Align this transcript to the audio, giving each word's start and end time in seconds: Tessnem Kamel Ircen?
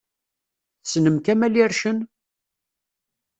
Tessnem 0.83 1.17
Kamel 1.25 1.55
Ircen? 1.65 1.97